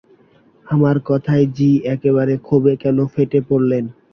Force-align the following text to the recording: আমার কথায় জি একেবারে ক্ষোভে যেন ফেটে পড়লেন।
আমার 0.65 0.95
কথায় 1.09 1.45
জি 1.57 1.69
একেবারে 1.93 2.33
ক্ষোভে 2.45 2.73
যেন 2.83 2.97
ফেটে 3.13 3.39
পড়লেন। 3.49 3.85